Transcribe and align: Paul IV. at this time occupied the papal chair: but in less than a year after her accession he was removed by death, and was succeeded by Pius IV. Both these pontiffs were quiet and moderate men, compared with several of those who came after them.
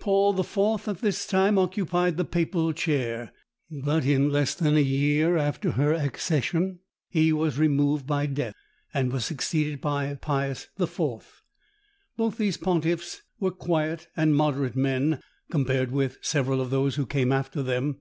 Paul 0.00 0.36
IV. 0.40 0.88
at 0.88 0.98
this 1.02 1.24
time 1.24 1.56
occupied 1.56 2.16
the 2.16 2.24
papal 2.24 2.72
chair: 2.72 3.30
but 3.70 4.04
in 4.04 4.28
less 4.28 4.56
than 4.56 4.76
a 4.76 4.80
year 4.82 5.36
after 5.36 5.70
her 5.70 5.92
accession 5.92 6.80
he 7.08 7.32
was 7.32 7.60
removed 7.60 8.04
by 8.04 8.26
death, 8.26 8.54
and 8.92 9.12
was 9.12 9.24
succeeded 9.24 9.80
by 9.80 10.12
Pius 10.16 10.66
IV. 10.80 10.98
Both 12.16 12.38
these 12.38 12.56
pontiffs 12.56 13.22
were 13.38 13.52
quiet 13.52 14.08
and 14.16 14.34
moderate 14.34 14.74
men, 14.74 15.20
compared 15.48 15.92
with 15.92 16.18
several 16.22 16.60
of 16.60 16.70
those 16.70 16.96
who 16.96 17.06
came 17.06 17.30
after 17.30 17.62
them. 17.62 18.00